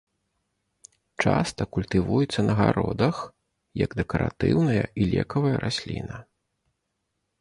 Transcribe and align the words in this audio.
Часта 1.25 1.67
культывуецца 1.75 2.45
на 2.49 2.53
гародах 2.61 3.15
як 3.83 3.91
дэкаратыўная 4.03 4.81
і 4.99 5.03
лекавая 5.15 5.57
расліна. 5.69 6.15